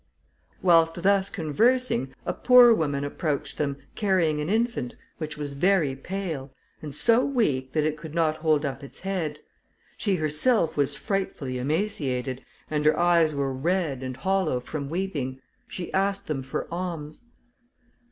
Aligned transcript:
Whilst 0.63 0.95
thus 1.03 1.29
conversing, 1.29 2.15
a 2.25 2.33
poor 2.33 2.73
woman 2.73 3.03
approached 3.03 3.59
them, 3.59 3.77
carrying 3.93 4.41
an 4.41 4.49
infant, 4.49 4.95
which 5.19 5.37
was 5.37 5.53
very 5.53 5.95
pale, 5.95 6.49
and 6.81 6.95
so 6.95 7.23
weak, 7.23 7.73
that 7.73 7.83
it 7.83 7.97
could 7.97 8.15
not 8.15 8.37
hold 8.37 8.65
up 8.65 8.83
its 8.83 9.01
head; 9.01 9.37
she 9.97 10.15
herself 10.15 10.75
was 10.75 10.95
frightfully 10.95 11.59
emaciated, 11.59 12.43
and 12.67 12.83
her 12.83 12.97
eyes 12.97 13.35
were 13.35 13.53
red 13.53 14.01
and 14.01 14.17
hollow 14.17 14.59
from 14.59 14.89
weeping; 14.89 15.39
she 15.67 15.93
asked 15.93 16.25
them 16.25 16.41
for 16.41 16.67
alms. 16.71 17.21